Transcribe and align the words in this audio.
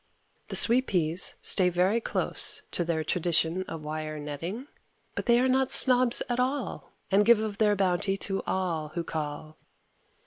The 0.47 0.55
sweet 0.55 0.87
peas 0.87 1.35
stay 1.43 1.69
very 1.69 2.01
close 2.01 2.63
to 2.71 2.83
their 2.83 3.03
tradition 3.03 3.61
of 3.67 3.83
wire 3.83 4.17
netting, 4.17 4.65
but 5.13 5.27
they 5.27 5.39
are 5.39 5.47
not 5.47 5.69
snobs 5.69 6.23
at 6.27 6.39
all, 6.39 6.91
and 7.11 7.23
give 7.23 7.37
of 7.37 7.59
their 7.59 7.75
bounty 7.75 8.17
to 8.17 8.41
all 8.47 8.87
who 8.95 9.03
call. 9.03 9.59